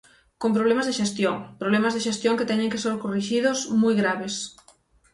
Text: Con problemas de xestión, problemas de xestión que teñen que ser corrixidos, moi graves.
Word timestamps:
Con 0.41 0.51
problemas 0.57 0.87
de 0.87 0.97
xestión, 0.99 1.35
problemas 1.61 1.93
de 1.93 2.03
xestión 2.07 2.37
que 2.37 2.49
teñen 2.49 2.71
que 2.71 2.81
ser 2.83 2.95
corrixidos, 3.03 3.59
moi 3.81 3.93
graves. 4.01 4.35